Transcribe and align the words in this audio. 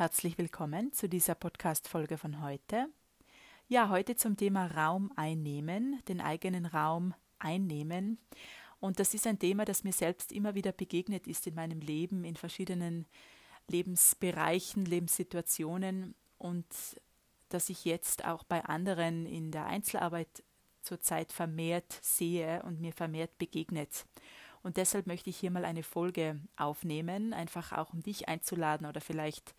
herzlich 0.00 0.38
willkommen 0.38 0.94
zu 0.94 1.10
dieser 1.10 1.34
Podcast-Folge 1.34 2.16
von 2.16 2.40
heute. 2.40 2.86
Ja, 3.68 3.90
heute 3.90 4.16
zum 4.16 4.34
Thema 4.34 4.64
Raum 4.68 5.12
einnehmen, 5.14 6.00
den 6.08 6.22
eigenen 6.22 6.64
Raum 6.64 7.12
einnehmen. 7.38 8.16
Und 8.78 8.98
das 8.98 9.12
ist 9.12 9.26
ein 9.26 9.38
Thema, 9.38 9.66
das 9.66 9.84
mir 9.84 9.92
selbst 9.92 10.32
immer 10.32 10.54
wieder 10.54 10.72
begegnet 10.72 11.26
ist 11.26 11.46
in 11.46 11.54
meinem 11.54 11.80
Leben, 11.80 12.24
in 12.24 12.34
verschiedenen 12.34 13.04
Lebensbereichen, 13.68 14.86
Lebenssituationen 14.86 16.14
und 16.38 16.64
das 17.50 17.68
ich 17.68 17.84
jetzt 17.84 18.24
auch 18.24 18.42
bei 18.44 18.64
anderen 18.64 19.26
in 19.26 19.50
der 19.50 19.66
Einzelarbeit 19.66 20.42
zurzeit 20.80 21.30
vermehrt 21.30 21.98
sehe 22.00 22.62
und 22.62 22.80
mir 22.80 22.94
vermehrt 22.94 23.36
begegnet. 23.36 24.06
Und 24.62 24.76
deshalb 24.76 25.06
möchte 25.06 25.30
ich 25.30 25.38
hier 25.38 25.50
mal 25.50 25.64
eine 25.64 25.82
Folge 25.82 26.38
aufnehmen, 26.56 27.32
einfach 27.32 27.72
auch 27.72 27.92
um 27.92 28.02
dich 28.02 28.28
einzuladen 28.28 28.86
oder 28.86 29.00
vielleicht 29.00 29.54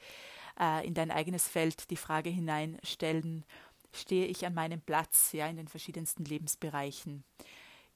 äh, 0.59 0.85
in 0.85 0.93
dein 0.93 1.11
eigenes 1.11 1.47
Feld 1.47 1.89
die 1.89 1.97
Frage 1.97 2.29
hineinstellen, 2.29 3.45
stehe 3.93 4.25
ich 4.25 4.45
an 4.45 4.53
meinem 4.53 4.81
Platz, 4.81 5.31
ja, 5.33 5.47
in 5.47 5.57
den 5.57 5.67
verschiedensten 5.67 6.25
Lebensbereichen. 6.25 7.23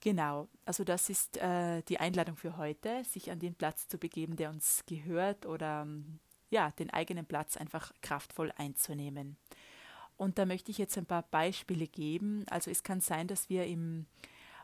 Genau, 0.02 0.48
also 0.66 0.84
das 0.84 1.10
ist 1.10 1.38
äh, 1.38 1.82
die 1.84 2.00
Einladung 2.00 2.36
für 2.36 2.58
heute, 2.58 3.04
sich 3.06 3.32
an 3.32 3.40
den 3.40 3.56
Platz 3.56 3.88
zu 3.88 3.98
begeben, 3.98 4.36
der 4.36 4.50
uns 4.50 4.84
gehört 4.86 5.46
oder 5.46 5.88
ja, 6.52 6.72
den 6.72 6.92
eigenen 6.92 7.26
Platz 7.26 7.58
einfach 7.58 7.92
kraftvoll 8.02 8.52
einzunehmen. 8.58 9.38
Und 10.18 10.38
da 10.38 10.46
möchte 10.46 10.72
ich 10.72 10.78
jetzt 10.78 10.98
ein 10.98 11.06
paar 11.06 11.24
Beispiele 11.24 11.88
geben. 11.88 12.46
Also 12.50 12.72
es 12.72 12.84
kann 12.84 13.02
sein, 13.02 13.28
dass 13.28 13.50
wir 13.50 13.66
im 13.66 14.06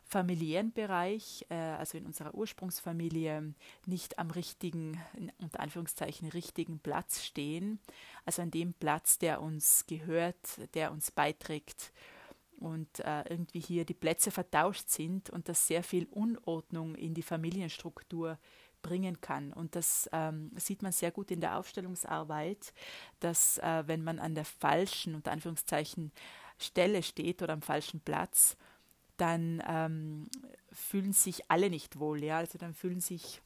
familiären 0.03 0.73
Bereich, 0.73 1.45
äh, 1.49 1.55
also 1.55 1.97
in 1.97 2.05
unserer 2.05 2.33
Ursprungsfamilie, 2.33 3.53
nicht 3.85 4.19
am 4.19 4.31
richtigen, 4.31 5.01
unter 5.39 5.59
Anführungszeichen, 5.59 6.29
richtigen 6.29 6.79
Platz 6.79 7.23
stehen. 7.23 7.79
Also 8.25 8.41
an 8.41 8.51
dem 8.51 8.73
Platz, 8.73 9.17
der 9.19 9.41
uns 9.41 9.85
gehört, 9.87 10.37
der 10.73 10.91
uns 10.91 11.11
beiträgt 11.11 11.93
und 12.57 12.99
äh, 12.99 13.23
irgendwie 13.29 13.59
hier 13.59 13.85
die 13.85 13.93
Plätze 13.93 14.31
vertauscht 14.31 14.89
sind 14.89 15.29
und 15.29 15.49
das 15.49 15.67
sehr 15.67 15.83
viel 15.83 16.07
Unordnung 16.11 16.95
in 16.95 17.13
die 17.13 17.23
Familienstruktur 17.23 18.37
bringen 18.81 19.21
kann. 19.21 19.53
Und 19.53 19.75
das 19.75 20.09
ähm, 20.11 20.51
sieht 20.55 20.81
man 20.81 20.91
sehr 20.91 21.11
gut 21.11 21.31
in 21.31 21.41
der 21.41 21.57
Aufstellungsarbeit, 21.57 22.73
dass 23.19 23.57
äh, 23.59 23.83
wenn 23.87 24.03
man 24.03 24.19
an 24.19 24.35
der 24.35 24.45
falschen, 24.45 25.15
unter 25.15 25.31
Anführungszeichen, 25.31 26.11
Stelle 26.57 27.01
steht 27.01 27.41
oder 27.41 27.53
am 27.53 27.61
falschen 27.61 28.01
Platz, 28.01 28.55
dann 29.21 29.63
ähm, 29.67 30.27
fühlen 30.71 31.13
sich 31.13 31.49
alle 31.49 31.69
nicht 31.69 31.99
wohl. 31.99 32.23
Ja? 32.23 32.37
Also 32.37 32.57
dann 32.57 32.73
fühlen 32.73 33.01
sich 33.01 33.41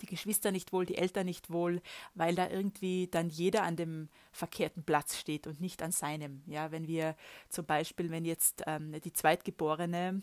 die 0.00 0.06
Geschwister 0.06 0.52
nicht 0.52 0.72
wohl, 0.72 0.86
die 0.86 0.96
Eltern 0.96 1.26
nicht 1.26 1.50
wohl, 1.50 1.82
weil 2.14 2.34
da 2.34 2.48
irgendwie 2.48 3.08
dann 3.08 3.28
jeder 3.28 3.62
an 3.64 3.76
dem 3.76 4.08
verkehrten 4.32 4.84
Platz 4.84 5.16
steht 5.16 5.46
und 5.46 5.60
nicht 5.60 5.82
an 5.82 5.92
seinem. 5.92 6.42
Ja, 6.46 6.70
wenn 6.70 6.86
wir 6.86 7.16
zum 7.48 7.64
Beispiel, 7.64 8.10
wenn 8.10 8.24
jetzt 8.24 8.62
ähm, 8.66 9.00
die 9.00 9.12
Zweitgeborene 9.12 10.22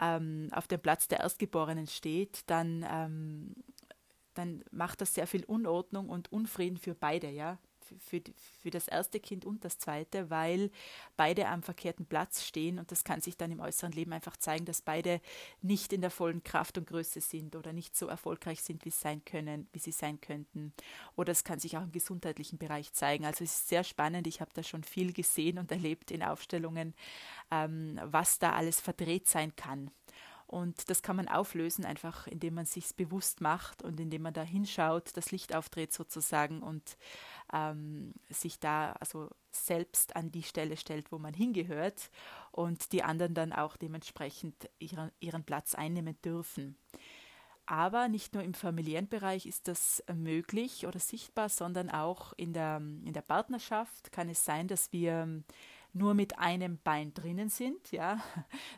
ähm, 0.00 0.48
auf 0.52 0.66
dem 0.66 0.80
Platz 0.80 1.08
der 1.08 1.20
Erstgeborenen 1.20 1.86
steht, 1.86 2.42
dann 2.46 2.84
ähm, 2.90 3.54
dann 4.34 4.64
macht 4.70 5.00
das 5.00 5.14
sehr 5.14 5.26
viel 5.26 5.44
Unordnung 5.44 6.08
und 6.08 6.32
Unfrieden 6.32 6.76
für 6.76 6.94
beide, 6.94 7.30
ja. 7.30 7.58
Für, 7.98 8.20
für 8.60 8.70
das 8.70 8.88
erste 8.88 9.20
Kind 9.20 9.44
und 9.44 9.64
das 9.64 9.78
zweite, 9.78 10.30
weil 10.30 10.70
beide 11.16 11.48
am 11.48 11.62
verkehrten 11.62 12.06
Platz 12.06 12.42
stehen 12.44 12.78
und 12.78 12.90
das 12.90 13.04
kann 13.04 13.20
sich 13.20 13.36
dann 13.36 13.50
im 13.50 13.60
äußeren 13.60 13.92
Leben 13.92 14.12
einfach 14.12 14.36
zeigen, 14.36 14.64
dass 14.64 14.82
beide 14.82 15.20
nicht 15.62 15.92
in 15.92 16.00
der 16.00 16.10
vollen 16.10 16.42
Kraft 16.42 16.78
und 16.78 16.86
Größe 16.86 17.20
sind 17.20 17.56
oder 17.56 17.72
nicht 17.72 17.96
so 17.96 18.06
erfolgreich 18.06 18.62
sind, 18.62 18.84
wie 18.84 18.90
sie 18.90 19.00
sein 19.00 19.24
können, 19.24 19.68
wie 19.72 19.78
sie 19.78 19.92
sein 19.92 20.20
könnten. 20.20 20.72
Oder 21.16 21.32
es 21.32 21.44
kann 21.44 21.58
sich 21.58 21.76
auch 21.76 21.82
im 21.82 21.92
gesundheitlichen 21.92 22.58
Bereich 22.58 22.92
zeigen. 22.92 23.24
Also 23.24 23.44
es 23.44 23.54
ist 23.54 23.68
sehr 23.68 23.84
spannend. 23.84 24.26
Ich 24.26 24.40
habe 24.40 24.50
da 24.54 24.62
schon 24.62 24.84
viel 24.84 25.12
gesehen 25.12 25.58
und 25.58 25.70
erlebt 25.70 26.10
in 26.10 26.22
Aufstellungen, 26.22 26.94
ähm, 27.50 28.00
was 28.04 28.38
da 28.38 28.52
alles 28.52 28.80
verdreht 28.80 29.28
sein 29.28 29.54
kann. 29.56 29.90
Und 30.46 30.90
das 30.90 31.02
kann 31.02 31.16
man 31.16 31.28
auflösen, 31.28 31.84
einfach 31.84 32.26
indem 32.26 32.54
man 32.54 32.66
sich 32.66 32.94
bewusst 32.94 33.40
macht 33.40 33.82
und 33.82 33.98
indem 33.98 34.22
man 34.22 34.34
da 34.34 34.42
hinschaut, 34.42 35.16
das 35.16 35.30
Licht 35.30 35.54
aufdreht 35.54 35.92
sozusagen 35.92 36.62
und 36.62 36.96
ähm, 37.52 38.12
sich 38.28 38.60
da 38.60 38.92
also 38.92 39.30
selbst 39.50 40.16
an 40.16 40.30
die 40.30 40.42
Stelle 40.42 40.76
stellt, 40.76 41.12
wo 41.12 41.18
man 41.18 41.34
hingehört 41.34 42.10
und 42.52 42.92
die 42.92 43.02
anderen 43.02 43.34
dann 43.34 43.52
auch 43.52 43.76
dementsprechend 43.76 44.68
ihren, 44.78 45.10
ihren 45.20 45.44
Platz 45.44 45.74
einnehmen 45.74 46.20
dürfen. 46.22 46.76
Aber 47.66 48.08
nicht 48.08 48.34
nur 48.34 48.42
im 48.42 48.52
familiären 48.52 49.08
Bereich 49.08 49.46
ist 49.46 49.68
das 49.68 50.04
möglich 50.14 50.86
oder 50.86 50.98
sichtbar, 50.98 51.48
sondern 51.48 51.88
auch 51.88 52.34
in 52.36 52.52
der, 52.52 52.76
in 52.76 53.12
der 53.14 53.22
Partnerschaft 53.22 54.12
kann 54.12 54.28
es 54.28 54.44
sein, 54.44 54.68
dass 54.68 54.92
wir 54.92 55.42
nur 55.94 56.12
mit 56.14 56.38
einem 56.38 56.78
Bein 56.82 57.14
drinnen 57.14 57.48
sind. 57.48 57.92
Ja, 57.92 58.22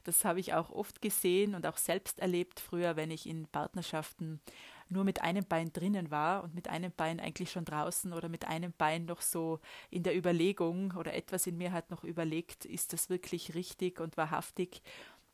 das 0.05 0.25
habe 0.25 0.39
ich 0.39 0.55
auch 0.55 0.71
oft 0.71 1.03
gesehen 1.03 1.55
und 1.55 1.67
auch 1.67 1.79
selbst 1.79 2.21
erlebt 2.21 2.61
früher, 2.61 2.95
wenn 2.97 3.11
ich 3.11 3.29
in 3.29 3.47
Partnerschaften 3.49 4.41
nur 4.89 5.03
mit 5.03 5.23
einem 5.23 5.45
Bein 5.45 5.73
drinnen 5.73 6.11
war 6.11 6.45
und 6.45 6.55
mit 6.55 6.69
einem 6.69 6.93
Bein 6.93 7.19
eigentlich 7.19 7.51
schon 7.51 7.65
draußen 7.65 8.13
oder 8.13 8.29
mit 8.29 8.47
einem 8.47 8.73
Bein 8.77 9.07
noch 9.07 9.21
so 9.21 9.59
in 9.91 10.05
der 10.05 10.17
Überlegung 10.17 10.93
oder 10.93 11.15
etwas 11.15 11.47
in 11.47 11.57
mir 11.57 11.73
hat 11.73 11.91
noch 11.91 12.05
überlegt, 12.05 12.65
ist 12.65 12.93
das 12.93 13.11
wirklich 13.11 13.55
richtig 13.55 13.99
und 14.01 14.17
wahrhaftig. 14.17 14.83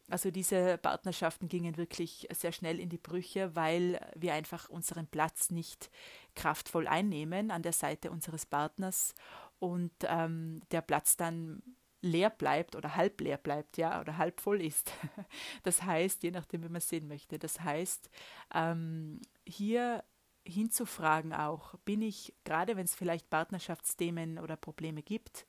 Also 0.09 0.31
diese 0.31 0.78
Partnerschaften 0.78 1.48
gingen 1.48 1.76
wirklich 1.76 2.28
sehr 2.32 2.53
schnell 2.53 2.81
in 2.81 2.88
die 2.88 2.98
Brüche, 2.98 3.54
weil 3.54 4.00
wir 4.15 4.34
einfach 4.34 4.69
unseren 4.69 5.06
Platz 5.06 5.50
nicht 5.50 5.91
kraftvoll 6.34 6.87
einnehmen 6.87 7.50
an 7.50 7.62
der 7.62 7.72
Seite 7.72 8.10
unseres 8.10 8.47
Partners 8.47 9.15
und 9.62 9.92
ähm, 10.08 10.60
der 10.72 10.80
Platz 10.80 11.16
dann 11.16 11.62
leer 12.00 12.30
bleibt 12.30 12.74
oder 12.74 12.96
halb 12.96 13.20
leer 13.20 13.36
bleibt, 13.36 13.76
ja, 13.76 14.00
oder 14.00 14.18
halb 14.18 14.40
voll 14.40 14.60
ist. 14.60 14.92
Das 15.62 15.84
heißt, 15.84 16.24
je 16.24 16.32
nachdem, 16.32 16.64
wie 16.64 16.68
man 16.68 16.78
es 16.78 16.88
sehen 16.88 17.06
möchte, 17.06 17.38
das 17.38 17.60
heißt, 17.60 18.10
ähm, 18.52 19.20
hier 19.46 20.02
hinzufragen 20.44 21.32
auch, 21.32 21.76
bin 21.84 22.02
ich, 22.02 22.34
gerade 22.42 22.76
wenn 22.76 22.86
es 22.86 22.96
vielleicht 22.96 23.30
Partnerschaftsthemen 23.30 24.40
oder 24.40 24.56
Probleme 24.56 25.00
gibt, 25.00 25.46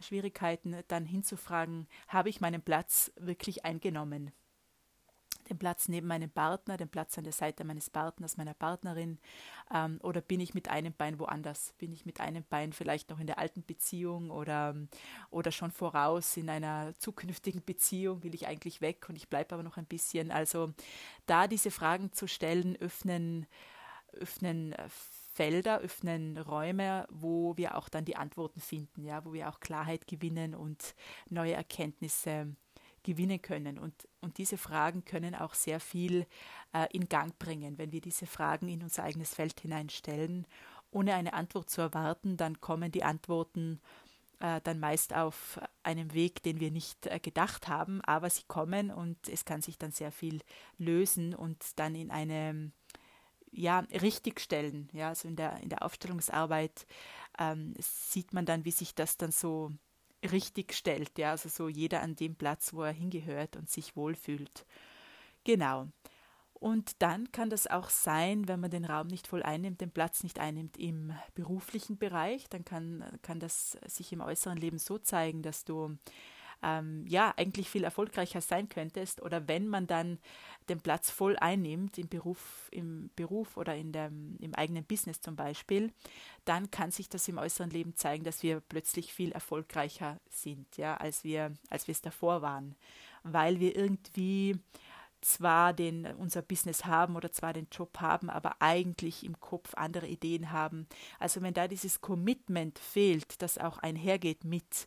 Schwierigkeiten, 0.00 0.76
dann 0.86 1.04
hinzufragen, 1.04 1.88
habe 2.06 2.28
ich 2.28 2.40
meinen 2.40 2.62
Platz 2.62 3.10
wirklich 3.16 3.64
eingenommen? 3.64 4.30
Den 5.48 5.58
Platz 5.58 5.88
neben 5.88 6.06
meinem 6.06 6.30
Partner, 6.30 6.76
den 6.76 6.88
Platz 6.88 7.18
an 7.18 7.24
der 7.24 7.32
Seite 7.32 7.64
meines 7.64 7.90
Partners, 7.90 8.36
meiner 8.36 8.54
Partnerin? 8.54 9.18
Ähm, 9.74 9.98
oder 10.02 10.20
bin 10.20 10.40
ich 10.40 10.54
mit 10.54 10.68
einem 10.68 10.92
Bein 10.92 11.18
woanders? 11.18 11.74
Bin 11.78 11.92
ich 11.92 12.06
mit 12.06 12.20
einem 12.20 12.44
Bein 12.44 12.72
vielleicht 12.72 13.10
noch 13.10 13.20
in 13.20 13.26
der 13.26 13.38
alten 13.38 13.64
Beziehung 13.64 14.30
oder, 14.30 14.74
oder 15.30 15.52
schon 15.52 15.70
voraus 15.70 16.36
in 16.36 16.48
einer 16.48 16.94
zukünftigen 16.98 17.64
Beziehung? 17.64 18.22
Will 18.22 18.34
ich 18.34 18.46
eigentlich 18.46 18.80
weg 18.80 19.08
und 19.08 19.16
ich 19.16 19.28
bleibe 19.28 19.54
aber 19.54 19.62
noch 19.62 19.76
ein 19.76 19.86
bisschen? 19.86 20.30
Also 20.30 20.72
da 21.26 21.46
diese 21.46 21.70
Fragen 21.70 22.12
zu 22.12 22.26
stellen, 22.26 22.76
öffnen, 22.76 23.46
öffnen 24.12 24.74
Felder, 25.38 25.78
öffnen 25.78 26.36
Räume, 26.36 27.06
wo 27.10 27.56
wir 27.56 27.76
auch 27.76 27.88
dann 27.88 28.04
die 28.04 28.16
Antworten 28.16 28.60
finden, 28.60 29.04
ja, 29.04 29.24
wo 29.24 29.32
wir 29.32 29.48
auch 29.48 29.60
Klarheit 29.60 30.08
gewinnen 30.08 30.52
und 30.56 30.96
neue 31.30 31.52
Erkenntnisse 31.52 32.56
gewinnen 33.08 33.40
können. 33.40 33.78
Und, 33.78 34.06
und 34.20 34.36
diese 34.36 34.58
Fragen 34.58 35.02
können 35.06 35.34
auch 35.34 35.54
sehr 35.54 35.80
viel 35.80 36.26
äh, 36.74 36.86
in 36.92 37.08
Gang 37.08 37.38
bringen. 37.38 37.78
Wenn 37.78 37.90
wir 37.90 38.02
diese 38.02 38.26
Fragen 38.26 38.68
in 38.68 38.82
unser 38.82 39.04
eigenes 39.04 39.34
Feld 39.34 39.60
hineinstellen, 39.60 40.46
ohne 40.90 41.14
eine 41.14 41.32
Antwort 41.32 41.70
zu 41.70 41.80
erwarten, 41.80 42.36
dann 42.36 42.60
kommen 42.60 42.92
die 42.92 43.04
Antworten 43.04 43.80
äh, 44.40 44.60
dann 44.62 44.78
meist 44.78 45.14
auf 45.14 45.58
einem 45.82 46.12
Weg, 46.12 46.42
den 46.42 46.60
wir 46.60 46.70
nicht 46.70 47.06
äh, 47.06 47.18
gedacht 47.18 47.66
haben, 47.66 48.02
aber 48.02 48.28
sie 48.28 48.44
kommen 48.46 48.90
und 48.90 49.26
es 49.26 49.46
kann 49.46 49.62
sich 49.62 49.78
dann 49.78 49.90
sehr 49.90 50.12
viel 50.12 50.42
lösen 50.76 51.34
und 51.34 51.64
dann 51.76 51.94
in 51.94 52.10
eine 52.10 52.72
ja, 53.50 53.80
richtigstellen. 54.02 54.90
Ja, 54.92 55.08
also 55.08 55.28
in 55.28 55.36
der, 55.36 55.60
in 55.62 55.70
der 55.70 55.82
Aufstellungsarbeit 55.82 56.86
ähm, 57.38 57.72
sieht 57.78 58.34
man 58.34 58.44
dann, 58.44 58.66
wie 58.66 58.70
sich 58.70 58.94
das 58.94 59.16
dann 59.16 59.32
so 59.32 59.72
richtig 60.32 60.74
stellt, 60.74 61.18
ja, 61.18 61.30
also 61.30 61.48
so 61.48 61.68
jeder 61.68 62.02
an 62.02 62.16
dem 62.16 62.34
Platz, 62.34 62.72
wo 62.74 62.82
er 62.82 62.92
hingehört 62.92 63.56
und 63.56 63.70
sich 63.70 63.96
wohlfühlt. 63.96 64.66
Genau. 65.44 65.88
Und 66.54 67.00
dann 67.02 67.30
kann 67.30 67.50
das 67.50 67.68
auch 67.68 67.88
sein, 67.88 68.48
wenn 68.48 68.58
man 68.58 68.70
den 68.70 68.84
Raum 68.84 69.06
nicht 69.06 69.28
voll 69.28 69.44
einnimmt, 69.44 69.80
den 69.80 69.92
Platz 69.92 70.24
nicht 70.24 70.40
einnimmt 70.40 70.76
im 70.76 71.12
beruflichen 71.34 71.98
Bereich, 71.98 72.48
dann 72.48 72.64
kann, 72.64 73.04
kann 73.22 73.38
das 73.38 73.78
sich 73.86 74.12
im 74.12 74.20
äußeren 74.20 74.58
Leben 74.58 74.78
so 74.78 74.98
zeigen, 74.98 75.42
dass 75.42 75.64
du 75.64 75.96
ähm, 76.62 77.04
ja 77.06 77.32
eigentlich 77.36 77.68
viel 77.68 77.84
erfolgreicher 77.84 78.40
sein 78.40 78.68
könntest 78.68 79.22
oder 79.22 79.48
wenn 79.48 79.68
man 79.68 79.86
dann 79.86 80.18
den 80.68 80.80
Platz 80.80 81.10
voll 81.10 81.36
einnimmt 81.36 81.98
im 81.98 82.08
Beruf, 82.08 82.68
im 82.70 83.10
Beruf 83.16 83.56
oder 83.56 83.74
in 83.74 83.92
dem, 83.92 84.36
im 84.40 84.54
eigenen 84.54 84.84
Business 84.84 85.20
zum 85.20 85.36
Beispiel, 85.36 85.92
dann 86.44 86.70
kann 86.70 86.90
sich 86.90 87.08
das 87.08 87.28
im 87.28 87.38
äußeren 87.38 87.70
Leben 87.70 87.96
zeigen, 87.96 88.24
dass 88.24 88.42
wir 88.42 88.60
plötzlich 88.60 89.12
viel 89.12 89.32
erfolgreicher 89.32 90.20
sind, 90.28 90.76
ja, 90.76 90.96
als 90.96 91.24
wir, 91.24 91.54
als 91.70 91.86
wir 91.86 91.92
es 91.92 92.02
davor 92.02 92.42
waren, 92.42 92.74
weil 93.22 93.60
wir 93.60 93.76
irgendwie 93.76 94.58
zwar 95.20 95.72
den, 95.72 96.06
unser 96.16 96.42
Business 96.42 96.84
haben 96.84 97.16
oder 97.16 97.32
zwar 97.32 97.52
den 97.52 97.66
Job 97.72 98.00
haben, 98.00 98.30
aber 98.30 98.56
eigentlich 98.60 99.24
im 99.24 99.40
Kopf 99.40 99.74
andere 99.74 100.06
Ideen 100.06 100.52
haben. 100.52 100.86
Also 101.18 101.42
wenn 101.42 101.54
da 101.54 101.68
dieses 101.68 102.00
Commitment 102.00 102.78
fehlt, 102.78 103.42
das 103.42 103.58
auch 103.58 103.78
einhergeht 103.78 104.44
mit 104.44 104.86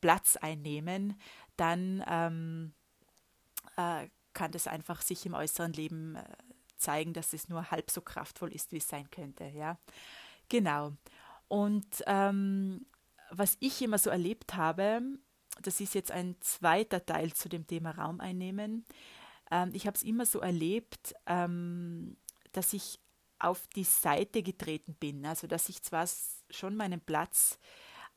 Platz 0.00 0.36
einnehmen, 0.36 1.18
dann 1.56 2.04
ähm, 2.08 2.72
äh, 3.76 4.08
kann 4.32 4.52
das 4.52 4.66
einfach 4.66 5.02
sich 5.02 5.24
im 5.26 5.34
äußeren 5.34 5.72
Leben 5.72 6.16
äh, 6.16 6.24
zeigen, 6.76 7.12
dass 7.12 7.32
es 7.32 7.48
nur 7.48 7.70
halb 7.70 7.90
so 7.90 8.00
kraftvoll 8.00 8.52
ist, 8.52 8.72
wie 8.72 8.78
es 8.78 8.88
sein 8.88 9.10
könnte. 9.10 9.44
Ja, 9.44 9.78
genau. 10.48 10.92
Und 11.48 12.02
ähm, 12.06 12.86
was 13.30 13.56
ich 13.60 13.80
immer 13.82 13.98
so 13.98 14.10
erlebt 14.10 14.54
habe, 14.54 15.00
das 15.62 15.80
ist 15.80 15.94
jetzt 15.94 16.10
ein 16.10 16.36
zweiter 16.40 17.04
Teil 17.04 17.32
zu 17.32 17.48
dem 17.48 17.66
Thema 17.66 17.92
Raum 17.92 18.20
einnehmen. 18.20 18.84
Ähm, 19.50 19.70
ich 19.72 19.86
habe 19.86 19.96
es 19.96 20.02
immer 20.02 20.26
so 20.26 20.40
erlebt, 20.40 21.14
ähm, 21.26 22.16
dass 22.52 22.72
ich 22.72 23.00
auf 23.38 23.66
die 23.68 23.84
Seite 23.84 24.42
getreten 24.42 24.94
bin. 24.94 25.26
Also 25.26 25.46
dass 25.46 25.68
ich 25.68 25.82
zwar 25.82 26.06
schon 26.50 26.76
meinen 26.76 27.00
Platz 27.00 27.58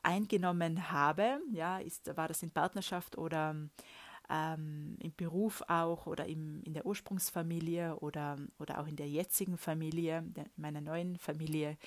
eingenommen 0.03 0.91
habe, 0.91 1.39
ja, 1.51 1.79
ist, 1.79 2.15
war 2.15 2.27
das 2.27 2.43
in 2.43 2.51
Partnerschaft 2.51 3.17
oder 3.17 3.55
ähm, 4.29 4.97
im 4.99 5.13
Beruf 5.15 5.63
auch 5.67 6.05
oder 6.05 6.25
im, 6.25 6.61
in 6.63 6.73
der 6.73 6.85
Ursprungsfamilie 6.85 7.95
oder, 7.97 8.37
oder 8.59 8.79
auch 8.79 8.87
in 8.87 8.95
der 8.95 9.09
jetzigen 9.09 9.57
Familie, 9.57 10.23
der, 10.23 10.45
in 10.45 10.51
meiner 10.61 10.81
neuen 10.81 11.17
Familie, 11.17 11.77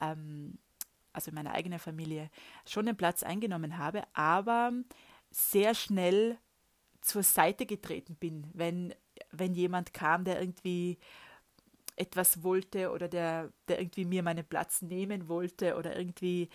ähm, 0.00 0.58
also 1.12 1.30
in 1.30 1.36
meiner 1.36 1.52
eigenen 1.52 1.78
Familie, 1.78 2.30
schon 2.66 2.86
den 2.86 2.96
Platz 2.96 3.22
eingenommen 3.22 3.78
habe, 3.78 4.02
aber 4.12 4.72
sehr 5.30 5.74
schnell 5.74 6.38
zur 7.00 7.22
Seite 7.22 7.66
getreten 7.66 8.16
bin, 8.16 8.48
wenn, 8.54 8.94
wenn 9.30 9.54
jemand 9.54 9.94
kam, 9.94 10.24
der 10.24 10.40
irgendwie 10.40 10.98
etwas 11.96 12.42
wollte 12.42 12.90
oder 12.90 13.08
der, 13.08 13.52
der 13.68 13.78
irgendwie 13.78 14.04
mir 14.04 14.22
meinen 14.22 14.44
Platz 14.44 14.82
nehmen 14.82 15.28
wollte 15.28 15.76
oder 15.76 15.96
irgendwie 15.96 16.48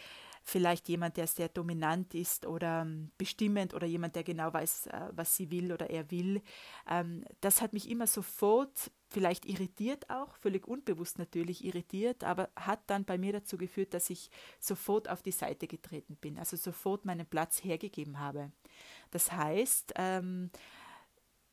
vielleicht 0.44 0.90
jemand, 0.90 1.18
der 1.18 1.28
sehr 1.28 1.50
dominant 1.50 2.14
ist 2.14 2.46
oder 2.46 2.82
ähm, 2.82 3.12
bestimmend 3.18 3.74
oder 3.74 3.88
jemand, 3.88 4.16
der 4.16 4.24
genau 4.24 4.54
weiß, 4.54 4.88
äh, 4.88 5.10
was 5.12 5.36
sie 5.36 5.52
will 5.52 5.72
oder 5.72 5.90
er 5.90 6.10
will. 6.12 6.42
Ähm, 6.90 7.24
das 7.42 7.62
hat 7.62 7.74
mich 7.74 7.90
immer 7.90 8.08
sofort 8.08 8.92
vielleicht 9.10 9.46
irritiert 9.46 10.10
auch, 10.10 10.36
völlig 10.36 10.68
unbewusst 10.68 11.18
natürlich 11.18 11.66
irritiert, 11.66 12.24
aber 12.24 12.50
hat 12.56 12.80
dann 12.88 13.06
bei 13.06 13.18
mir 13.18 13.34
dazu 13.34 13.58
geführt, 13.58 13.94
dass 13.94 14.10
ich 14.10 14.30
sofort 14.60 15.10
auf 15.10 15.22
die 15.22 15.32
Seite 15.32 15.68
getreten 15.68 16.16
bin, 16.16 16.38
also 16.38 16.56
sofort 16.58 17.06
meinen 17.06 17.26
Platz 17.26 17.64
hergegeben 17.64 18.20
habe. 18.20 18.52
Das 19.12 19.32
heißt, 19.32 19.94
ähm, 19.96 20.52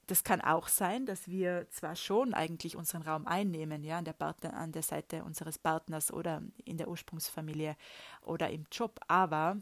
das 0.06 0.22
kann 0.22 0.40
auch 0.40 0.68
sein, 0.68 1.04
dass 1.04 1.28
wir 1.28 1.68
zwar 1.70 1.96
schon 1.96 2.32
eigentlich 2.32 2.76
unseren 2.76 3.02
Raum 3.02 3.26
einnehmen, 3.26 3.82
ja, 3.82 3.98
an 3.98 4.04
der, 4.04 4.12
Partner, 4.12 4.54
an 4.54 4.72
der 4.72 4.82
Seite 4.82 5.24
unseres 5.24 5.58
Partners 5.58 6.12
oder 6.12 6.42
in 6.64 6.76
der 6.76 6.88
Ursprungsfamilie 6.88 7.76
oder 8.22 8.50
im 8.50 8.66
Job, 8.70 9.00
aber 9.08 9.56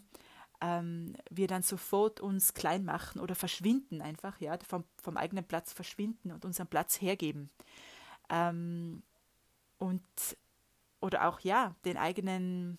ähm, 0.60 1.16
wir 1.30 1.46
dann 1.46 1.62
sofort 1.62 2.20
uns 2.20 2.52
klein 2.52 2.84
machen 2.84 3.20
oder 3.20 3.34
verschwinden 3.34 4.02
einfach, 4.02 4.40
ja, 4.40 4.58
vom, 4.66 4.84
vom 5.02 5.16
eigenen 5.16 5.44
Platz 5.44 5.72
verschwinden 5.72 6.30
und 6.30 6.44
unseren 6.44 6.68
Platz 6.68 7.00
hergeben. 7.00 7.50
Ähm, 8.28 9.02
und 9.78 10.02
oder 11.00 11.28
auch 11.28 11.40
ja, 11.40 11.74
den 11.84 11.96
eigenen, 11.96 12.78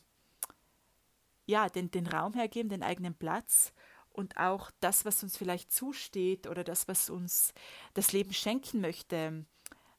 ja, 1.46 1.70
den, 1.70 1.92
den 1.92 2.08
Raum 2.08 2.34
hergeben, 2.34 2.70
den 2.70 2.84
eigenen 2.84 3.14
Platz 3.14 3.74
und 4.16 4.38
auch 4.38 4.72
das, 4.80 5.06
was 5.06 5.24
uns 5.24 5.38
vielleicht 5.38 5.72
zusteht 5.72 6.48
oder 6.48 6.64
das, 6.64 6.88
was 6.88 7.10
uns 7.10 7.54
das 7.94 8.14
Leben 8.14 8.34
schenken 8.34 8.80
möchte, 8.80 9.46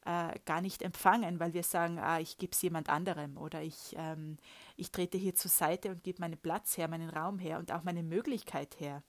äh, 0.06 0.38
gar 0.44 0.60
nicht 0.60 0.82
empfangen, 0.82 1.38
weil 1.40 1.52
wir 1.52 1.62
sagen, 1.62 1.98
ah, 1.98 2.20
ich 2.20 2.38
gebe 2.38 2.52
es 2.52 2.62
jemand 2.62 2.88
anderem 2.88 3.36
oder 3.36 3.62
ich, 3.62 3.94
ähm, 3.96 4.38
ich 4.76 4.90
trete 4.90 5.18
hier 5.18 5.34
zur 5.34 5.50
Seite 5.50 5.90
und 5.90 6.02
gebe 6.02 6.20
meinen 6.20 6.38
Platz 6.38 6.78
her, 6.78 6.88
meinen 6.88 7.10
Raum 7.10 7.38
her 7.38 7.58
und 7.58 7.72
auch 7.72 7.82
meine 7.82 8.02
Möglichkeit 8.02 8.80
her. 8.80 9.02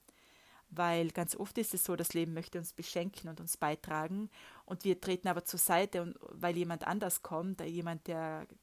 Weil 0.70 1.12
ganz 1.12 1.36
oft 1.38 1.58
ist 1.58 1.74
es 1.74 1.86
so, 1.86 1.96
das 1.96 2.14
Leben 2.14 2.34
möchte 2.34 2.58
uns 2.58 2.74
beschenken 2.74 3.30
und 3.30 3.40
uns 3.40 3.56
beitragen 3.56 4.30
und 4.66 4.84
wir 4.84 5.00
treten 5.00 5.30
aber 5.30 5.46
zur 5.46 5.60
Seite 5.60 6.02
und 6.02 6.18
weil 6.20 6.58
jemand 6.58 6.86
anders 6.86 7.22
kommt, 7.22 7.62
jemand, 7.62 8.08
der 8.08 8.46
äh, 8.50 8.56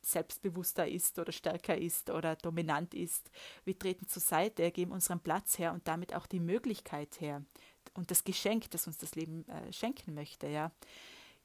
selbstbewusster 0.00 0.86
ist 0.88 1.18
oder 1.18 1.32
stärker 1.32 1.76
ist 1.76 2.10
oder 2.10 2.36
dominant 2.36 2.94
ist. 2.94 3.30
Wir 3.64 3.78
treten 3.78 4.06
zur 4.08 4.22
Seite, 4.22 4.70
geben 4.70 4.92
unseren 4.92 5.20
Platz 5.20 5.58
her 5.58 5.72
und 5.72 5.86
damit 5.88 6.14
auch 6.14 6.26
die 6.26 6.40
Möglichkeit 6.40 7.20
her 7.20 7.44
und 7.94 8.10
das 8.10 8.24
Geschenk, 8.24 8.70
das 8.70 8.86
uns 8.86 8.98
das 8.98 9.14
Leben 9.14 9.46
äh, 9.48 9.72
schenken 9.72 10.14
möchte, 10.14 10.48
ja. 10.48 10.72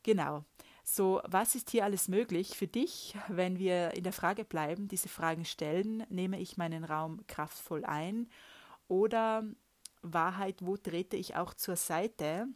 Genau. 0.04 0.45
So, 0.83 1.21
was 1.25 1.56
ist 1.56 1.69
hier 1.69 1.83
alles 1.83 2.07
möglich 2.07 2.56
für 2.56 2.68
dich, 2.68 3.18
wenn 3.27 3.59
wir 3.59 3.94
in 3.94 4.04
der 4.04 4.13
Frage 4.13 4.45
bleiben, 4.45 4.88
diese 4.88 5.10
Fragen 5.10 5.44
stellen? 5.44 6.06
Nehme 6.10 6.39
ich 6.39 6.56
meinen 6.56 6.86
Raum 6.86 7.25
kraftvoll 7.27 7.83
ein? 7.83 8.30
Oder 8.88 9.44
Wahrheit, 10.01 10.65
wo 10.65 10.77
trete 10.77 11.18
ich 11.18 11.36
auch 11.36 11.53
zur 11.53 11.75
Seite? 11.75 12.48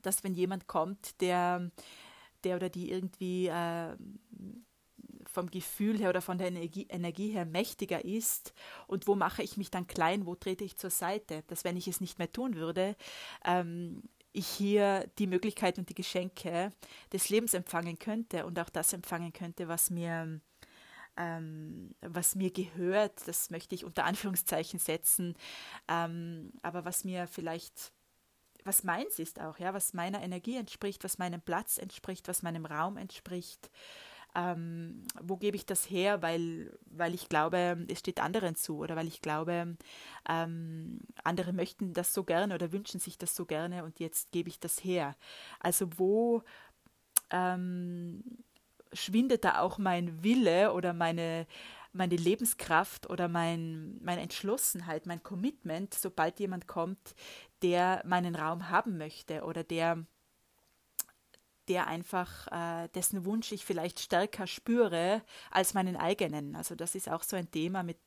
Dass 0.00 0.24
wenn 0.24 0.32
jemand 0.32 0.66
kommt, 0.66 1.20
der, 1.20 1.70
der 2.44 2.56
oder 2.56 2.68
die 2.68 2.90
irgendwie 2.90 3.48
äh, 3.48 3.96
vom 5.32 5.50
Gefühl 5.50 5.98
her 5.98 6.10
oder 6.10 6.20
von 6.20 6.38
der 6.38 6.48
Energie, 6.48 6.86
Energie 6.88 7.30
her 7.30 7.46
mächtiger 7.46 8.04
ist 8.04 8.52
und 8.86 9.06
wo 9.06 9.14
mache 9.14 9.42
ich 9.42 9.56
mich 9.56 9.70
dann 9.70 9.86
klein, 9.86 10.26
wo 10.26 10.34
trete 10.34 10.64
ich 10.64 10.76
zur 10.76 10.90
Seite, 10.90 11.42
dass 11.46 11.64
wenn 11.64 11.76
ich 11.76 11.88
es 11.88 12.00
nicht 12.00 12.18
mehr 12.18 12.30
tun 12.30 12.56
würde, 12.56 12.96
ähm, 13.44 14.02
ich 14.32 14.46
hier 14.46 15.10
die 15.18 15.26
Möglichkeiten 15.26 15.80
und 15.80 15.88
die 15.88 15.94
Geschenke 15.94 16.70
des 17.12 17.28
Lebens 17.28 17.54
empfangen 17.54 17.98
könnte 17.98 18.46
und 18.46 18.58
auch 18.58 18.70
das 18.70 18.92
empfangen 18.92 19.32
könnte, 19.32 19.68
was 19.68 19.90
mir 19.90 20.40
ähm, 21.16 21.94
was 22.00 22.34
mir 22.34 22.50
gehört, 22.50 23.28
das 23.28 23.50
möchte 23.50 23.74
ich 23.74 23.84
unter 23.84 24.04
Anführungszeichen 24.04 24.78
setzen, 24.78 25.34
ähm, 25.86 26.52
aber 26.62 26.86
was 26.86 27.04
mir 27.04 27.26
vielleicht 27.26 27.92
was 28.64 28.84
meins 28.84 29.18
ist 29.18 29.40
auch, 29.40 29.58
ja, 29.58 29.74
was 29.74 29.94
meiner 29.94 30.22
Energie 30.22 30.56
entspricht, 30.56 31.04
was 31.04 31.18
meinem 31.18 31.40
Platz 31.40 31.78
entspricht, 31.78 32.28
was 32.28 32.42
meinem 32.42 32.66
Raum 32.66 32.96
entspricht 32.96 33.70
ähm, 34.34 35.02
wo 35.20 35.36
gebe 35.36 35.56
ich 35.56 35.66
das 35.66 35.90
her, 35.90 36.22
weil, 36.22 36.72
weil 36.86 37.14
ich 37.14 37.28
glaube, 37.28 37.84
es 37.88 37.98
steht 37.98 38.20
anderen 38.20 38.56
zu 38.56 38.78
oder 38.78 38.96
weil 38.96 39.06
ich 39.06 39.20
glaube, 39.20 39.76
ähm, 40.28 41.00
andere 41.22 41.52
möchten 41.52 41.92
das 41.92 42.14
so 42.14 42.24
gerne 42.24 42.54
oder 42.54 42.72
wünschen 42.72 42.98
sich 42.98 43.18
das 43.18 43.34
so 43.34 43.44
gerne 43.44 43.84
und 43.84 44.00
jetzt 44.00 44.32
gebe 44.32 44.48
ich 44.48 44.58
das 44.58 44.82
her. 44.84 45.16
Also 45.60 45.86
wo 45.96 46.42
ähm, 47.30 48.22
schwindet 48.92 49.44
da 49.44 49.60
auch 49.60 49.78
mein 49.78 50.22
Wille 50.22 50.72
oder 50.72 50.94
meine, 50.94 51.46
meine 51.92 52.16
Lebenskraft 52.16 53.08
oder 53.10 53.28
mein, 53.28 53.98
meine 54.02 54.22
Entschlossenheit, 54.22 55.06
mein 55.06 55.22
Commitment, 55.22 55.94
sobald 55.94 56.40
jemand 56.40 56.66
kommt, 56.66 57.14
der 57.62 58.02
meinen 58.06 58.34
Raum 58.34 58.70
haben 58.70 58.98
möchte 58.98 59.44
oder 59.44 59.62
der 59.64 60.04
der 61.68 61.86
einfach, 61.86 62.48
äh, 62.48 62.88
dessen 62.88 63.24
Wunsch 63.24 63.52
ich 63.52 63.64
vielleicht 63.64 64.00
stärker 64.00 64.46
spüre 64.46 65.22
als 65.50 65.74
meinen 65.74 65.96
eigenen. 65.96 66.56
Also 66.56 66.74
das 66.74 66.94
ist 66.94 67.08
auch 67.08 67.22
so 67.22 67.36
ein 67.36 67.50
Thema 67.50 67.82
mit, 67.82 67.98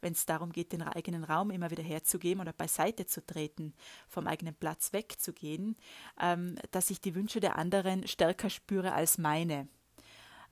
wenn 0.00 0.12
es 0.12 0.26
darum 0.26 0.52
geht, 0.52 0.72
den 0.72 0.82
eigenen 0.82 1.24
Raum 1.24 1.50
immer 1.50 1.70
wieder 1.70 1.82
herzugeben 1.82 2.40
oder 2.40 2.52
beiseite 2.52 3.06
zu 3.06 3.24
treten, 3.24 3.74
vom 4.08 4.26
eigenen 4.26 4.54
Platz 4.54 4.92
wegzugehen, 4.92 5.76
ähm, 6.20 6.56
dass 6.70 6.90
ich 6.90 7.00
die 7.00 7.14
Wünsche 7.14 7.40
der 7.40 7.56
anderen 7.56 8.06
stärker 8.06 8.50
spüre 8.50 8.92
als 8.92 9.18
meine. 9.18 9.68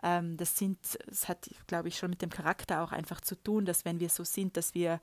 Ähm, 0.03 0.37
das 0.37 0.57
sind, 0.57 0.79
das 1.07 1.29
hat, 1.29 1.51
glaube 1.67 1.89
ich, 1.89 1.99
schon 1.99 2.11
mit 2.11 2.23
dem 2.23 2.31
Charakter 2.31 2.83
auch 2.83 2.93
einfach 2.93 3.21
zu 3.21 3.35
tun, 3.35 3.65
dass 3.65 3.85
wenn 3.85 4.01
wir 4.01 4.09
so 4.09 4.25
sind, 4.25 4.57
dass 4.57 4.75
wir, 4.75 5.01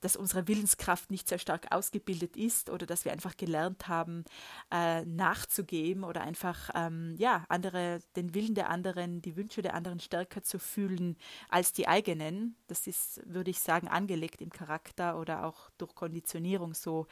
dass 0.00 0.16
unsere 0.16 0.46
Willenskraft 0.48 1.10
nicht 1.10 1.28
sehr 1.28 1.38
stark 1.38 1.66
ausgebildet 1.70 2.36
ist 2.36 2.70
oder 2.70 2.86
dass 2.86 3.04
wir 3.04 3.12
einfach 3.12 3.36
gelernt 3.36 3.88
haben, 3.88 4.24
äh, 4.70 5.04
nachzugeben 5.04 6.04
oder 6.04 6.20
einfach, 6.20 6.70
ähm, 6.74 7.16
ja, 7.18 7.44
andere, 7.48 8.00
den 8.14 8.34
Willen 8.34 8.54
der 8.54 8.70
anderen, 8.70 9.22
die 9.22 9.36
Wünsche 9.36 9.62
der 9.62 9.74
anderen 9.74 10.00
stärker 10.00 10.42
zu 10.42 10.58
fühlen 10.58 11.16
als 11.48 11.72
die 11.72 11.88
eigenen. 11.88 12.56
Das 12.68 12.86
ist, 12.86 13.20
würde 13.26 13.50
ich 13.50 13.60
sagen, 13.60 13.88
angelegt 13.88 14.40
im 14.40 14.50
Charakter 14.50 15.18
oder 15.18 15.44
auch 15.44 15.70
durch 15.78 15.94
Konditionierung 15.94 16.74
so 16.74 17.06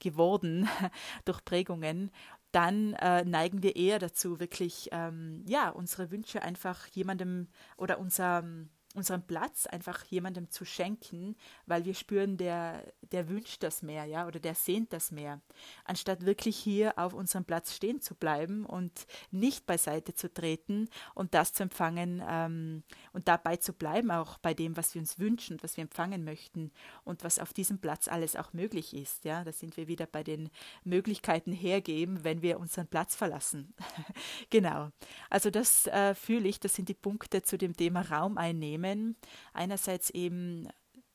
geworden, 0.00 0.68
durch 1.24 1.44
Prägungen 1.44 2.10
dann 2.52 2.94
äh, 2.94 3.24
neigen 3.24 3.62
wir 3.62 3.76
eher 3.76 3.98
dazu, 3.98 4.40
wirklich 4.40 4.88
ähm, 4.92 5.44
ja 5.46 5.70
unsere 5.70 6.10
Wünsche 6.10 6.42
einfach 6.42 6.86
jemandem 6.88 7.48
oder 7.76 7.98
unser 7.98 8.44
unseren 8.94 9.24
Platz 9.24 9.66
einfach 9.66 10.04
jemandem 10.06 10.50
zu 10.50 10.64
schenken, 10.64 11.36
weil 11.66 11.84
wir 11.84 11.94
spüren, 11.94 12.36
der, 12.36 12.82
der 13.12 13.28
wünscht 13.28 13.62
das 13.62 13.82
mehr, 13.82 14.04
ja, 14.04 14.26
oder 14.26 14.40
der 14.40 14.54
sehnt 14.54 14.92
das 14.92 15.12
mehr, 15.12 15.40
anstatt 15.84 16.26
wirklich 16.26 16.56
hier 16.56 16.98
auf 16.98 17.14
unserem 17.14 17.44
Platz 17.44 17.74
stehen 17.74 18.00
zu 18.00 18.16
bleiben 18.16 18.66
und 18.66 19.06
nicht 19.30 19.64
beiseite 19.66 20.14
zu 20.14 20.32
treten 20.32 20.88
und 21.14 21.34
das 21.34 21.52
zu 21.52 21.62
empfangen 21.62 22.22
ähm, 22.26 22.82
und 23.12 23.28
dabei 23.28 23.56
zu 23.56 23.72
bleiben, 23.72 24.10
auch 24.10 24.38
bei 24.38 24.54
dem, 24.54 24.76
was 24.76 24.94
wir 24.94 25.00
uns 25.00 25.18
wünschen 25.18 25.58
was 25.62 25.76
wir 25.76 25.82
empfangen 25.82 26.24
möchten 26.24 26.72
und 27.04 27.22
was 27.22 27.38
auf 27.38 27.52
diesem 27.52 27.78
Platz 27.78 28.08
alles 28.08 28.34
auch 28.34 28.52
möglich 28.52 28.94
ist, 28.94 29.24
ja, 29.24 29.44
da 29.44 29.52
sind 29.52 29.76
wir 29.76 29.88
wieder 29.88 30.06
bei 30.06 30.24
den 30.24 30.50
Möglichkeiten 30.84 31.52
hergeben, 31.52 32.24
wenn 32.24 32.42
wir 32.42 32.58
unseren 32.58 32.86
Platz 32.86 33.14
verlassen. 33.14 33.74
genau. 34.50 34.90
Also 35.28 35.50
das 35.50 35.86
äh, 35.86 36.14
fühle 36.14 36.48
ich, 36.48 36.60
das 36.60 36.74
sind 36.74 36.88
die 36.88 36.94
Punkte 36.94 37.42
zu 37.42 37.58
dem 37.58 37.76
Thema 37.76 38.02
Raum 38.02 38.38
einnehmen 38.38 38.79
nehmen. 38.80 39.16
Einerseits 39.52 40.10
eben 40.10 40.68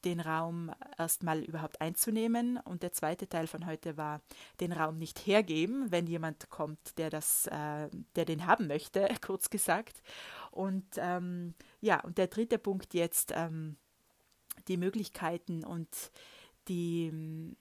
den 0.06 0.20
Raum 0.20 0.72
erstmal 0.98 1.44
überhaupt 1.44 1.82
einzunehmen. 1.82 2.58
Und 2.58 2.84
der 2.84 2.94
zweite 2.94 3.28
Teil 3.28 3.48
von 3.48 3.66
heute 3.66 3.98
war, 3.98 4.22
den 4.60 4.72
Raum 4.72 4.98
nicht 4.98 5.26
hergeben, 5.26 5.92
wenn 5.92 6.08
jemand 6.08 6.50
kommt, 6.50 6.98
der 6.98 7.10
das, 7.10 7.48
äh, 7.48 7.90
der 8.16 8.26
den 8.26 8.46
haben 8.46 8.68
möchte, 8.68 9.10
kurz 9.26 9.50
gesagt. 9.50 10.02
Und 10.52 10.86
ähm, 10.98 11.56
ja, 11.82 12.00
und 12.02 12.18
der 12.18 12.28
dritte 12.28 12.60
Punkt 12.60 12.94
jetzt, 12.94 13.34
ähm, 13.36 13.78
die 14.68 14.78
Möglichkeiten 14.78 15.66
und 15.66 15.90
die 16.68 17.56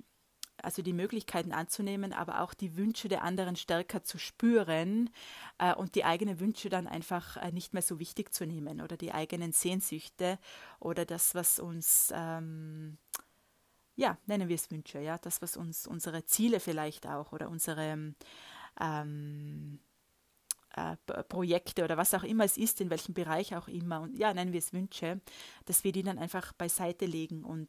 also 0.64 0.82
die 0.82 0.92
Möglichkeiten 0.92 1.52
anzunehmen, 1.52 2.12
aber 2.12 2.40
auch 2.40 2.54
die 2.54 2.76
Wünsche 2.76 3.08
der 3.08 3.22
anderen 3.22 3.56
stärker 3.56 4.02
zu 4.02 4.18
spüren 4.18 5.10
äh, 5.58 5.74
und 5.74 5.94
die 5.94 6.04
eigenen 6.04 6.40
Wünsche 6.40 6.68
dann 6.68 6.86
einfach 6.86 7.36
äh, 7.36 7.52
nicht 7.52 7.72
mehr 7.74 7.82
so 7.82 7.98
wichtig 7.98 8.32
zu 8.32 8.46
nehmen 8.46 8.80
oder 8.80 8.96
die 8.96 9.12
eigenen 9.12 9.52
Sehnsüchte 9.52 10.38
oder 10.80 11.04
das, 11.04 11.34
was 11.34 11.58
uns, 11.58 12.12
ähm, 12.14 12.98
ja, 13.96 14.18
nennen 14.26 14.48
wir 14.48 14.56
es 14.56 14.70
Wünsche, 14.70 15.00
ja, 15.00 15.18
das, 15.18 15.42
was 15.42 15.56
uns, 15.56 15.86
unsere 15.86 16.24
Ziele 16.24 16.60
vielleicht 16.60 17.06
auch 17.06 17.32
oder 17.32 17.48
unsere 17.48 18.14
ähm, 18.80 19.78
äh, 20.76 20.96
Projekte 21.28 21.84
oder 21.84 21.96
was 21.96 22.14
auch 22.14 22.24
immer 22.24 22.44
es 22.44 22.56
ist, 22.56 22.80
in 22.80 22.90
welchem 22.90 23.14
Bereich 23.14 23.54
auch 23.54 23.68
immer, 23.68 24.00
und 24.00 24.18
ja, 24.18 24.34
nennen 24.34 24.52
wir 24.52 24.58
es 24.58 24.72
Wünsche, 24.72 25.20
dass 25.66 25.84
wir 25.84 25.92
die 25.92 26.02
dann 26.02 26.18
einfach 26.18 26.52
beiseite 26.52 27.06
legen 27.06 27.44
und 27.44 27.68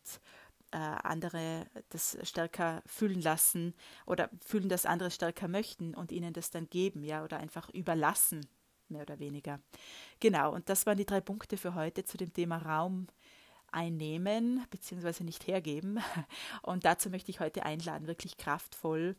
äh, 0.75 0.77
andere 0.77 1.67
das 1.87 2.17
stärker 2.23 2.83
fühlen 2.85 3.21
lassen 3.21 3.73
oder 4.05 4.29
fühlen, 4.45 4.67
dass 4.67 4.85
andere 4.85 5.09
stärker 5.09 5.47
möchten 5.47 5.95
und 5.95 6.11
ihnen 6.11 6.33
das 6.33 6.49
dann 6.49 6.69
geben, 6.69 7.05
ja, 7.05 7.23
oder 7.23 7.37
einfach 7.37 7.69
überlassen, 7.69 8.45
mehr 8.89 9.03
oder 9.03 9.19
weniger. 9.19 9.61
Genau, 10.19 10.53
und 10.53 10.67
das 10.67 10.85
waren 10.85 10.97
die 10.97 11.05
drei 11.05 11.21
Punkte 11.21 11.55
für 11.55 11.75
heute 11.75 12.03
zu 12.03 12.17
dem 12.17 12.33
Thema 12.33 12.57
Raum 12.57 13.07
einnehmen 13.71 14.65
bzw. 14.69 15.23
nicht 15.23 15.47
hergeben. 15.47 15.99
Und 16.61 16.85
dazu 16.85 17.09
möchte 17.09 17.29
ich 17.29 17.41
heute 17.41 17.65
einladen, 17.65 18.07
wirklich 18.07 18.37
kraftvoll 18.37 19.17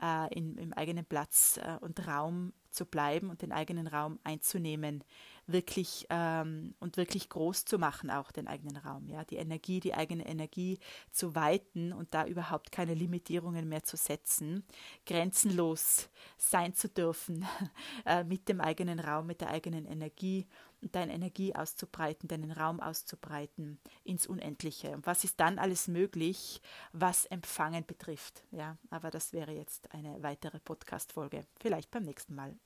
äh, 0.00 0.32
in, 0.34 0.56
im 0.58 0.72
eigenen 0.72 1.04
Platz 1.04 1.60
äh, 1.62 1.78
und 1.80 2.04
Raum 2.08 2.52
zu 2.72 2.86
bleiben 2.86 3.30
und 3.30 3.42
den 3.42 3.52
eigenen 3.52 3.86
Raum 3.86 4.18
einzunehmen 4.24 5.04
wirklich 5.46 6.06
ähm, 6.10 6.74
und 6.78 6.96
wirklich 6.96 7.28
groß 7.28 7.64
zu 7.64 7.78
machen, 7.78 8.10
auch 8.10 8.30
den 8.30 8.46
eigenen 8.46 8.76
Raum, 8.76 9.08
ja, 9.08 9.24
die 9.24 9.36
Energie, 9.36 9.80
die 9.80 9.94
eigene 9.94 10.26
Energie 10.26 10.78
zu 11.10 11.34
weiten 11.34 11.92
und 11.92 12.14
da 12.14 12.26
überhaupt 12.26 12.72
keine 12.72 12.94
Limitierungen 12.94 13.68
mehr 13.68 13.82
zu 13.82 13.96
setzen, 13.96 14.64
grenzenlos 15.06 16.08
sein 16.38 16.74
zu 16.74 16.88
dürfen 16.88 17.44
äh, 18.06 18.24
mit 18.24 18.48
dem 18.48 18.60
eigenen 18.60 19.00
Raum, 19.00 19.26
mit 19.26 19.40
der 19.40 19.50
eigenen 19.50 19.84
Energie 19.86 20.46
und 20.80 20.94
deine 20.96 21.12
Energie 21.12 21.54
auszubreiten, 21.54 22.28
deinen 22.28 22.50
Raum 22.50 22.80
auszubreiten 22.80 23.78
ins 24.04 24.26
Unendliche. 24.26 24.90
Und 24.90 25.06
was 25.06 25.22
ist 25.22 25.38
dann 25.38 25.58
alles 25.58 25.86
möglich, 25.86 26.60
was 26.92 27.24
Empfangen 27.26 27.86
betrifft? 27.86 28.42
Ja, 28.50 28.76
aber 28.90 29.10
das 29.10 29.32
wäre 29.32 29.52
jetzt 29.52 29.92
eine 29.94 30.22
weitere 30.22 30.58
Podcast-Folge. 30.58 31.46
Vielleicht 31.60 31.90
beim 31.92 32.02
nächsten 32.02 32.34
Mal. 32.34 32.56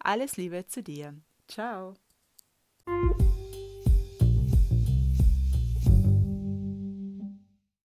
Alles 0.00 0.36
Liebe 0.36 0.66
zu 0.66 0.82
dir. 0.82 1.14
Ciao. 1.48 1.94